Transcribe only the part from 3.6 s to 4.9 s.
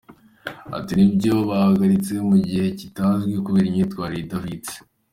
imyitwarire idahwitse.